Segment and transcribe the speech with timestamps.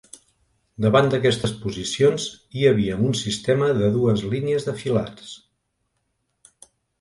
[0.83, 2.25] Davant d'aquestes posicions
[2.59, 5.37] hi havia un sistema de dues línies de filats.